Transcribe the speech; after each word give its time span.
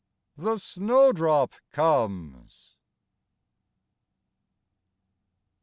The 0.41 0.57
snowdrop 0.57 1.53
comes 1.71 2.75